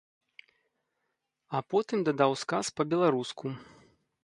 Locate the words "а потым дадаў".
1.59-2.31